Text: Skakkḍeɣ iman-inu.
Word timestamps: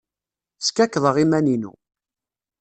Skakkḍeɣ 0.65 1.15
iman-inu. 1.23 1.73